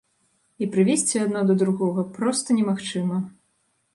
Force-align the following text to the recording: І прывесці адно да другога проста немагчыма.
І 0.65 0.67
прывесці 0.75 1.19
адно 1.25 1.41
да 1.51 1.57
другога 1.61 2.05
проста 2.17 2.57
немагчыма. 2.61 3.17